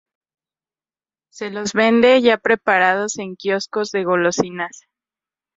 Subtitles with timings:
[1.31, 4.87] Se los vende ya preparados en quioscos de golosinas.